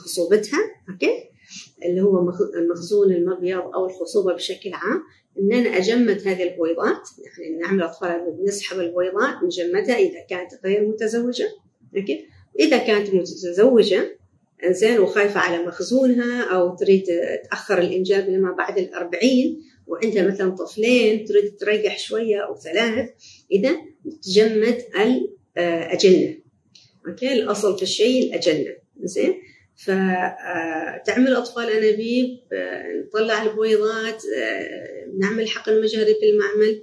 [0.05, 0.59] خصوبتها
[0.91, 1.36] okay.
[1.85, 2.33] اللي هو
[2.71, 5.03] مخزون المبيض أو الخصوبة بشكل عام
[5.39, 7.09] إن أنا أجمد هذه البويضات
[7.41, 11.49] يعني نعمل أطفال نسحب البويضات نجمدها إذا كانت غير متزوجة.
[11.97, 12.27] okay؟
[12.61, 14.19] إذا كانت متزوجة
[14.67, 17.05] زين وخايفة على مخزونها أو تريد
[17.51, 23.11] تأخر الإنجاب لما بعد الأربعين وعندها مثلا طفلين تريد تريح شوية أو ثلاث
[23.53, 23.77] إذا
[24.23, 26.37] تجمد الأجنة
[27.09, 28.77] أوكي؟ الأصل في الشيء الأجنة.
[29.03, 29.35] زين؟
[29.77, 32.39] فتعمل أطفال أنابيب
[33.07, 34.23] نطلع البويضات
[35.21, 36.83] نعمل حقن مجهري في المعمل.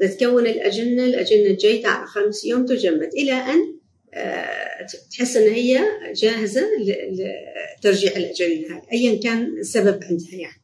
[0.00, 3.10] تتكون الأجنة الأجنة جيدة على خمس يوم تجمد.
[3.14, 3.76] إلى أن
[5.12, 6.66] تحس أن هي جاهزة
[7.78, 10.62] لترجيع الأجنة ايا كان السبب عندها يعني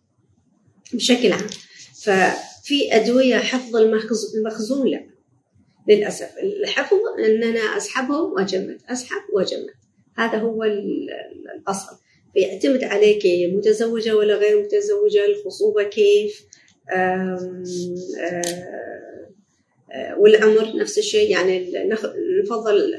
[0.93, 1.47] بشكل عام.
[2.03, 3.77] ففي أدوية حفظ
[4.37, 5.07] المخزون لا
[5.89, 6.31] للأسف.
[6.43, 9.82] الحفظ أن أنا أسحبهم وأجمد أسحب وأجمد.
[10.17, 11.97] هذا هو الأصل.
[12.35, 13.23] فيعتمد عليك
[13.55, 16.47] متزوجة ولا غير متزوجة الخصوبة كيف
[16.93, 17.65] آم
[18.21, 18.43] آم
[20.19, 21.31] والعمر نفس الشيء.
[21.31, 21.73] يعني
[22.43, 22.95] نفضل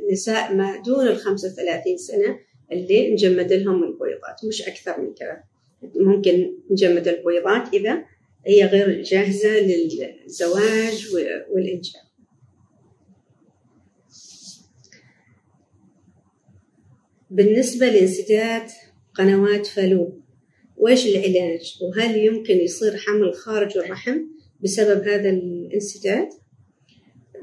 [0.00, 2.38] النساء ما دون ال 35 سنة
[2.72, 4.44] اللي نجمد لهم البويضات.
[4.44, 5.42] مش أكثر من كذا.
[5.96, 8.04] ممكن نجمد البويضات إذا
[8.46, 11.08] هي غير جاهزة للزواج
[11.50, 12.05] والإنجاب
[17.30, 18.62] بالنسبة لانسداد
[19.14, 20.20] قنوات فالوب
[20.76, 24.18] وإيش العلاج؟ وهل يمكن يصير حمل خارج الرحم
[24.60, 26.28] بسبب هذا الانسداد؟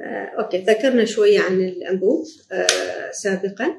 [0.02, 3.74] آه، أوكي ذكرنا شوية عن الأنبوب آه، سابقا.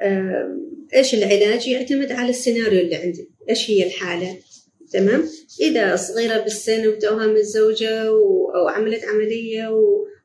[0.00, 0.58] آه،
[0.94, 3.30] إيش العلاج؟ يعتمد على السيناريو اللي عندي.
[3.50, 4.38] إيش هي الحالة؟
[4.92, 5.24] تمام؟
[5.60, 8.08] إذا صغيرة بالسن وتوها متزوجة
[8.56, 9.68] أو عملت عملية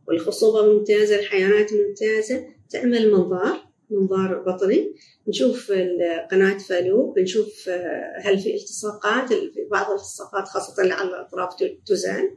[0.07, 3.68] والخصوبة ممتازة الحيوانات ممتازة تعمل منظار.
[3.89, 4.95] منظار بطني.
[5.27, 5.71] نشوف
[6.31, 7.69] قناة فالوب نشوف
[8.15, 11.49] هل في التصاقات في بعض الالتصاقات خاصة على الأطراف
[11.85, 12.29] تزال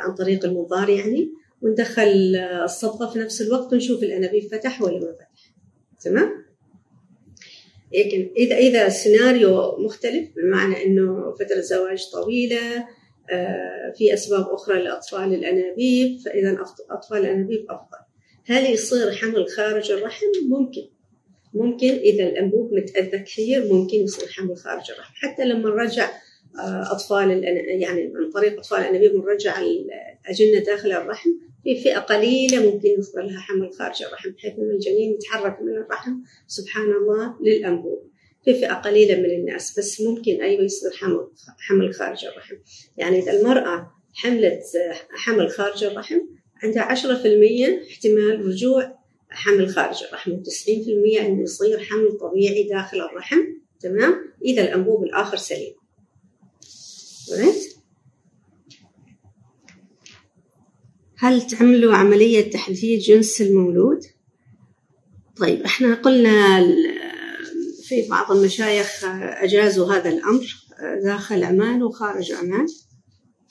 [0.00, 1.32] عن طريق المنظار يعني.
[1.62, 5.54] وندخل الصبغة في نفس الوقت ونشوف الأنابيب فتح ولا ما فتح.
[6.04, 6.44] تمام؟
[7.94, 12.86] لكن إذا إذا السيناريو مختلف بمعنى إنه فترة زواج طويلة
[13.96, 18.03] في أسباب أخرى لأطفال الأنابيب فإذا أطفال الأنابيب أفضل.
[18.46, 20.88] هل يصير حمل خارج الرحم؟ ممكن.
[21.54, 21.88] ممكن.
[21.88, 25.12] إذا الأنبوب متأذى كثير ممكن يصير حمل خارج الرحم.
[25.14, 26.10] حتى لما نرجع
[26.90, 27.44] أطفال
[27.80, 31.30] يعني عن طريق أطفال الأنابيب ونرجع الأجنة داخل الرحم
[31.64, 36.12] في فئة قليلة ممكن يصير لها حمل خارج الرحم بحيث أن الجنين يتحرك من الرحم
[36.46, 38.10] سبحان الله للأنبوب.
[38.44, 41.28] في فئة قليلة من الناس بس ممكن أيضا يصير حمل
[41.58, 42.54] حمل خارج الرحم.
[42.96, 44.62] يعني إذا المرأة حملت
[45.10, 46.18] حمل خارج الرحم
[46.64, 48.98] عندها عشرة في المية احتمال رجوع
[49.30, 53.40] حمل خارج الرحم وتسعين في المية أنه يصير حمل طبيعي داخل الرحم
[53.80, 55.74] تمام إذا الأنبوب الآخر سليم
[57.30, 57.74] right?
[61.16, 64.00] هل تعملوا عملية تحديد جنس المولود؟
[65.36, 66.60] طيب إحنا قلنا
[67.82, 69.04] في بعض المشايخ
[69.42, 70.46] أجازوا هذا الأمر
[71.04, 72.66] داخل عمان وخارج عمان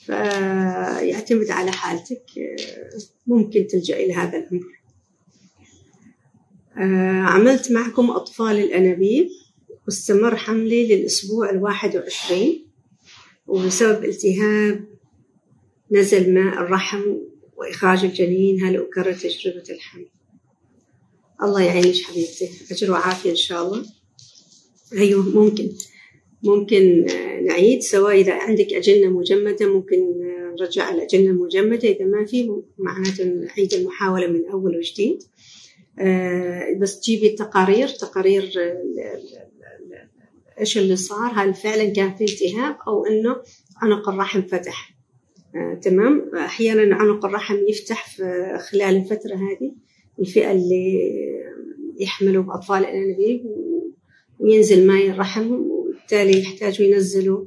[0.06, 2.24] فيعتمد على حالتك.
[3.26, 4.74] ممكن تلجأ إلى هذا الأمر.
[7.28, 9.28] عملت معكم أطفال الأنابيب
[9.86, 12.66] واستمر حملي للأسبوع الواحد وعشرين
[13.46, 14.84] وبسبب التهاب
[15.90, 17.02] نزل ماء الرحم
[17.56, 20.06] وإخراج الجنين هل أكرر تجربة الحمل؟
[21.42, 22.50] الله يعينك حبيبتي.
[22.70, 23.86] أجر وعافية إن شاء الله.
[24.92, 25.72] أيوه ممكن.
[26.44, 27.06] ممكن
[27.46, 29.96] نعيد سواء إذا عندك أجنة مجمدة ممكن
[30.60, 35.22] نرجع الأجنة المجمدة إذا ما في معناته نعيد المحاولة من أول وجديد.
[36.80, 38.52] بس تجيبي التقارير تقارير
[40.60, 43.36] إيش اللي صار هل فعلا كان في التهاب أو إنه
[43.76, 44.94] عنق الرحم فتح.
[45.56, 49.72] آه، تمام؟ أحيانا عنق الرحم يفتح في خلال الفترة هذه
[50.20, 51.10] الفئة اللي
[52.00, 53.44] يحملوا بأطفال الانابيب
[54.38, 55.73] وينزل ماء الرحم
[56.04, 57.44] وبالتالي يحتاجوا ينزلوا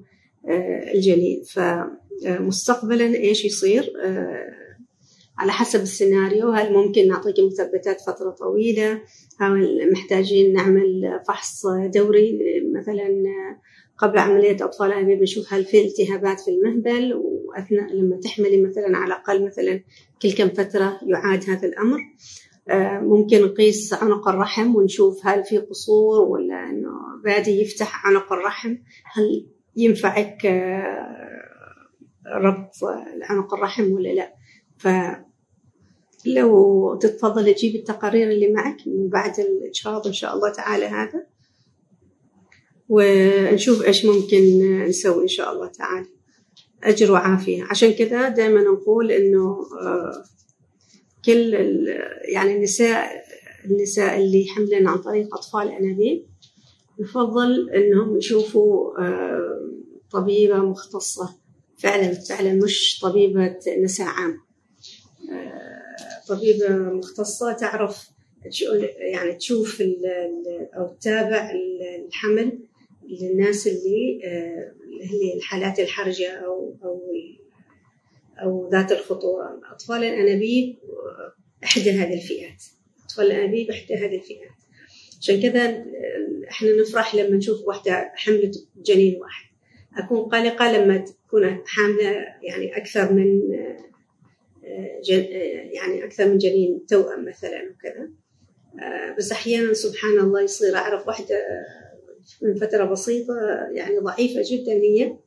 [0.49, 4.47] آه، الجنين فمستقبلا إيش يصير؟ آه،
[5.37, 6.49] على حسب السيناريو.
[6.49, 9.01] هل ممكن نعطيك مثبتات فترة طويلة؟
[9.39, 12.39] هل محتاجين نعمل فحص دوري؟
[12.75, 13.23] مثلا
[13.97, 19.05] قبل عملية أطفال الأنابيب نشوف هل في التهابات في المهبل؟ وأثناء لما تحملي مثلا على
[19.05, 19.83] الأقل مثلا
[20.21, 21.97] كل كم فترة يعاد هذا الأمر.
[21.97, 22.07] آه،
[23.01, 26.89] ممكن نقيس عنق الرحم ونشوف هل في قصور ولا إنه
[27.23, 28.75] بادي يفتح عنق الرحم.
[29.13, 31.47] هل ينفعك آه،
[32.35, 32.75] ربط
[33.21, 34.33] عنق الرحم ولا لا؟
[36.25, 41.25] فلو تتفضل تجيب التقارير اللي معك من بعد الإجهاض إن شاء الله تعالى هذا.
[42.89, 44.39] ونشوف إيش ممكن
[44.87, 46.07] نسوي إن شاء الله تعالى.
[46.83, 47.63] أجر وعافية.
[47.63, 50.23] عشان كذا دائما نقول إنه آه،
[51.25, 51.53] كل
[52.33, 53.27] يعني النساء
[53.65, 56.25] النساء اللي حملن عن طريق أطفال أنابيب
[56.99, 59.71] يفضل إنهم يشوفوا آه،
[60.11, 61.35] طبيبة مختصة.
[61.77, 64.41] فعلا فعلا مش طبيبة نساء عام.
[65.31, 68.09] آه، طبيبة مختصة تعرف
[69.13, 69.83] يعني تشوف
[70.77, 71.51] أو تتابع
[72.07, 72.59] الحمل
[73.09, 74.19] للناس اللي
[75.03, 77.01] اللي الحالات الحرجة أو أو
[78.43, 79.61] أو ذات الخطورة.
[79.71, 80.77] أطفال الأنابيب
[81.63, 82.63] إحدى هذه الفئات.
[83.05, 84.57] أطفال الأنابيب إحدى هذه الفئات.
[85.21, 85.85] عشان كذا
[86.49, 89.47] إحنا نفرح لما نشوف واحدة حملت جنين واحد.
[89.97, 93.39] أكون قلقة لما تكون حاملة يعني أكثر من
[95.03, 95.23] جن
[95.71, 98.09] يعني أكثر من جنين توأم مثلا وكذا.
[99.17, 101.43] بس أحيانا سبحان الله يصير أعرف واحدة
[102.41, 103.33] من فترة بسيطة
[103.71, 105.17] يعني ضعيفة جدا هي.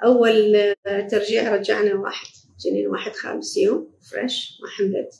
[0.00, 0.74] فأول
[1.10, 2.26] ترجيع رجعنا واحد
[2.64, 5.14] جنين واحد خامس يوم فريش ما حملت.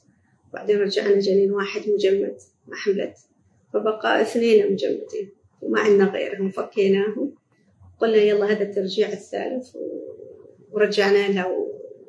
[0.52, 2.36] بعدين رجعنا جنين واحد مجمد
[2.66, 3.16] ما حملت.
[3.74, 7.34] فبقى اثنين مجمدين وما عندنا غيرهم فكيناهم.
[8.00, 9.76] قلنا يلا هذا الترجيع الثالث
[10.70, 11.46] ورجعنا لها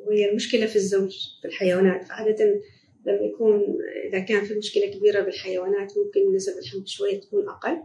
[0.05, 2.07] وهي المشكلة في الزوج في الحيوانات.
[2.07, 2.61] فعادة
[3.05, 3.77] لما يكون
[4.09, 7.77] إذا كان في مشكلة كبيرة بالحيوانات ممكن نسب الحمل شوية تكون أقل.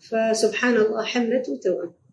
[0.00, 2.03] فسبحان الله حملت وتوأم.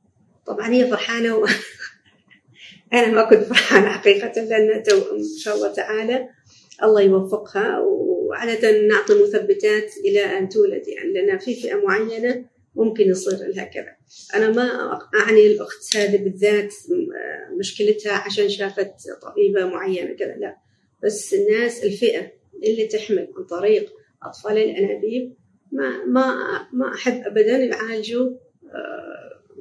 [0.47, 1.45] طبعا هي فرحانة و...
[2.93, 6.29] أنا ما كنت فرحانة حقيقة لأن إن شاء الله تعالى
[6.83, 10.87] الله يوفقها وعادة نعطي مثبتات إلى أن تولد.
[10.87, 13.95] يعني لأن في فئة معينة ممكن يصير لها كذا.
[14.35, 16.73] أنا ما أعني الأخت هذه بالذات
[17.59, 20.57] مشكلتها عشان شافت طبيبة معينة كذا لا.
[21.03, 22.31] بس الناس الفئة
[22.63, 25.35] اللي تحمل عن طريق أطفال الأنابيب
[25.71, 26.35] ما ما
[26.73, 28.29] ما أحب أبدا يعالجوا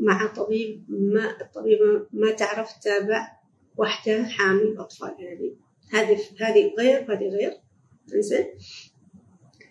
[0.00, 3.28] مع طبيب ما الطبيبة ما تعرف تتابع
[3.76, 5.56] واحدة حامل أطفال أنابيب
[5.92, 7.52] هذه هذه غير هذه غير.
[8.14, 8.46] إنزين.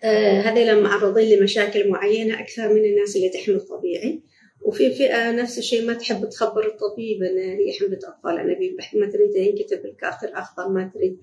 [0.04, 4.22] آه هذه معرضين لمشاكل معينة أكثر من الناس اللي تحمل طبيعي.
[4.62, 8.38] وفي فئة نفس الشيء ما تحب تخبر الطبيب أن هي حملت أطفال.
[8.38, 11.18] أنابيب ما تريد ينكتب الكارت الأخضر ما تريد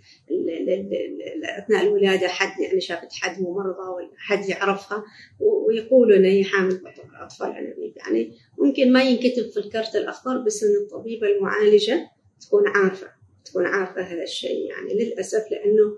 [1.60, 5.04] أثناء الولادة حد يعني شافت حد ممرضة ولا حد يعرفها
[5.39, 6.82] ويقولوا أن هي حامل
[7.21, 7.47] أطفال.
[7.47, 12.10] أنابيب يعني ممكن ما ينكتب في الكارت الأخضر بس أن الطبيبة المعالجة
[12.41, 13.08] تكون عارفة
[13.45, 14.69] تكون عارفة هذا الشيء.
[14.69, 15.97] يعني للأسف لأنه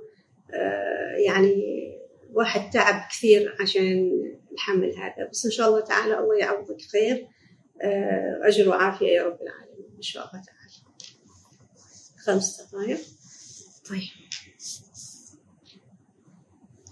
[0.54, 1.99] آه يعني
[2.34, 4.12] واحد تعب كثير عشان
[4.52, 5.30] الحمل هذا.
[5.32, 7.28] بس إن شاء الله تعالى الله يعوضك خير.
[8.42, 9.96] أجر وعافية يا رب العالمين.
[9.98, 10.60] إن شاء الله تعالى.
[12.26, 13.00] خمس دقائق.
[13.90, 14.02] طيب.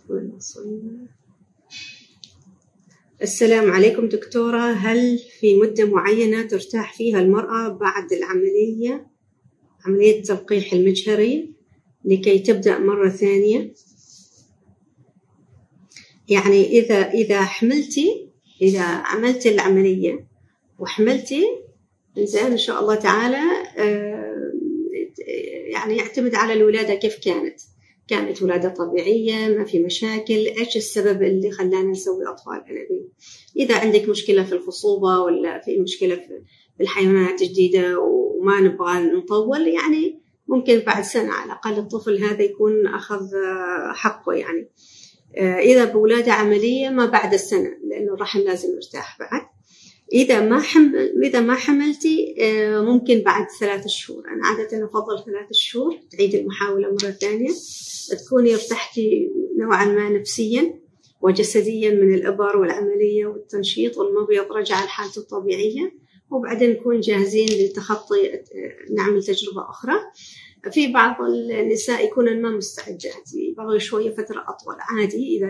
[0.09, 1.07] وين وصلنا
[3.21, 4.71] السلام عليكم دكتورة.
[4.71, 9.07] هل في مدة معينة ترتاح فيها المرأة بعد العملية؟
[9.85, 11.53] عملية تلقيح المجهري
[12.05, 13.73] لكي تبدأ مرة ثانية.
[16.29, 18.29] يعني إذا إذا حملتي
[18.61, 20.27] إذا عملتي العملية
[20.79, 21.43] وحملتي
[22.17, 23.43] إنزين إن شاء الله تعالى
[25.73, 27.59] يعني يعتمد على الولادة كيف كانت.
[28.07, 33.09] كانت ولادة طبيعية ما في مشاكل إيش السبب اللي خلانا نسوي أطفال أنابيب
[33.55, 36.43] إذا عندك مشكلة في الخصوبة ولا في مشكلة في
[36.81, 43.27] الحيوانات الجديدة وما نبغى نطول يعني ممكن بعد سنة على الأقل الطفل هذا يكون أخذ
[43.93, 44.69] حقه يعني.
[45.35, 49.41] إذا بولادة عملية ما بعد السنة لأنه الرحم لازم يرتاح بعد.
[50.13, 52.35] إذا ما حمل إذا ما حملتي
[52.71, 54.23] ممكن بعد ثلاث شهور.
[54.27, 57.51] أنا عادة أفضل ثلاث شهور تعيد المحاولة مرة ثانية.
[58.25, 60.79] تكوني ارتحتي نوعا ما نفسيا
[61.21, 66.07] وجسديا من الإبر والعملية والتنشيط والمبيض رجع لحالته الطبيعية.
[66.31, 68.41] وبعدين نكون جاهزين لتخطي
[68.97, 69.93] نعمل تجربة أخرى.
[70.71, 75.47] في بعض النساء يكونن ما مستعدات يبغوا شوية فترة أطول عادي إذا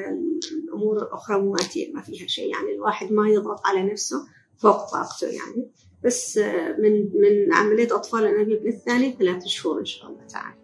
[0.63, 2.51] الأمور الأخرى مواتية ما فيها شيء.
[2.51, 5.71] يعني الواحد ما يضغط على نفسه فوق طاقته يعني.
[6.03, 6.37] بس
[6.79, 6.91] من
[7.21, 10.55] من عملية أطفال الأنابيب للثاني ثلاث شهور إن شاء الله تعالى.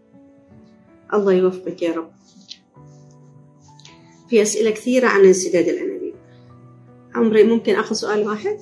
[1.14, 2.12] الله يوفقك يا رب.
[4.30, 6.16] في أسئلة كثيرة عن انسداد الأنابيب.
[7.16, 8.58] عمري ممكن أخذ سؤال واحد؟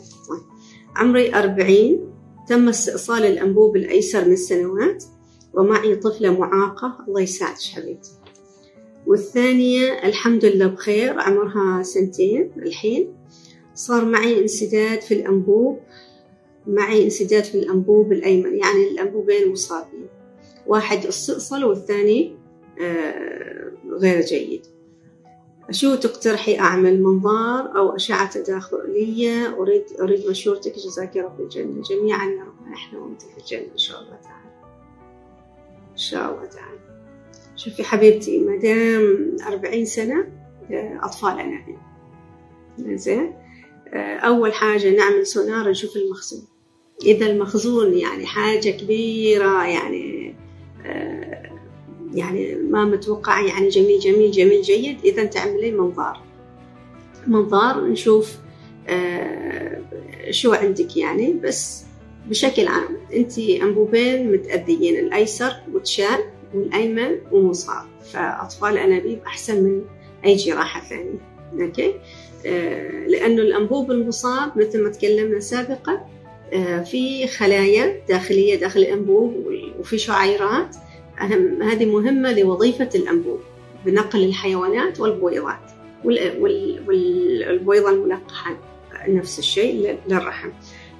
[0.96, 2.14] عمري أربعين
[2.48, 5.04] تم استئصال الأنبوب الأيسر من سنوات
[5.54, 6.98] ومعي طفلة معاقة.
[7.08, 8.12] الله يساعدك حبيبتي.
[9.08, 11.20] والثانية الحمد لله بخير.
[11.20, 13.14] عمرها سنتين الحين.
[13.76, 15.80] صار معي انسداد في الأنبوب.
[16.68, 20.08] معي انسداد في الأنبوب الأيمن يعني الأنبوبين مصابين.
[20.68, 22.36] واحد استئصل والثاني
[23.92, 24.66] غير جيد.
[25.72, 30.76] شو تقترحي أعمل؟ منظار أو أشعة تداخلية؟ أريد أريد مشورتك.
[30.76, 32.26] جزاك رب الجنة جميعا.
[32.26, 32.74] يا رب.
[32.74, 34.51] إحنا وأنت في الجنة إن شاء الله تعالى.
[36.02, 36.80] شاء الله تعالى.
[37.56, 40.28] شوفي حبيبتي ما دام 40 سنة
[41.04, 41.78] أطفال أنابيب
[42.80, 43.34] زين؟
[44.24, 46.48] أول حاجة نعمل سونار نشوف المخزون.
[47.06, 50.36] إذا المخزون يعني حاجة كبيرة يعني
[52.14, 56.24] يعني ما متوقع يعني جميل جميل جميل جيد إذا تعملين منظار.
[57.28, 58.38] منظار نشوف
[60.30, 61.84] شو عندك يعني بس
[62.28, 66.20] بشكل عام أنت أنبوبين متأذيين الأيسر متشال
[66.54, 69.82] والأيمن ومصاب فأطفال أنابيب أحسن من
[70.26, 71.20] أي جراحة ثانية.
[71.66, 71.94] أوكي؟
[72.46, 76.08] آه لأنه الأنبوب المصاب مثل ما تكلمنا سابقا
[76.54, 79.46] آه في خلايا داخلية داخل الأنبوب
[79.80, 80.76] وفي شعيرات.
[81.62, 83.40] هذه مهمة لوظيفة الأنبوب
[83.86, 85.72] بنقل الحيوانات والبويضات
[86.04, 88.58] والبويضة الملقحة
[89.08, 90.50] نفس الشيء للرحم.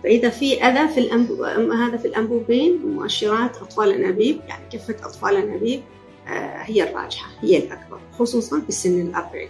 [0.04, 1.42] فإذا في أذى في الأنبوب
[1.72, 5.84] هذا في الأنبوبين مؤشرات أطفال الأنابيب يعني كفة أطفال الأنابيب
[6.28, 9.50] آه هي الراجحة هي الأكبر خصوصا في السن الأربعين.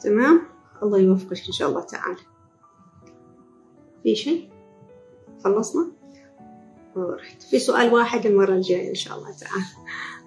[0.00, 0.42] تمام؟
[0.82, 2.16] الله يوفقك إن شاء الله تعالى.
[4.02, 4.48] في شيء؟
[5.44, 5.86] خلصنا؟
[6.96, 9.64] ورحت في سؤال واحد المرة الجاية إن شاء الله تعالى.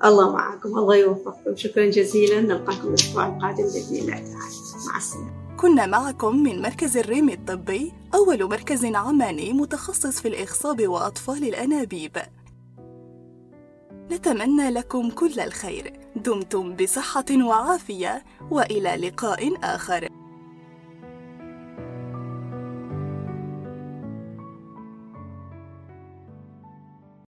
[0.05, 1.55] الله معكم الله يوفقكم.
[1.55, 2.41] شكرا جزيلا.
[2.41, 4.55] نلقاكم الأسبوع القادم بإذن الله تعالى.
[4.87, 5.36] مع السلامة.
[5.57, 12.17] كنا معكم من مركز الريم الطبي أول مركز عماني متخصص في الإخصاب وأطفال الأنابيب.
[14.11, 15.99] نتمنى لكم كل الخير.
[16.15, 20.09] دمتم بصحة وعافية وإلى لقاء آخر.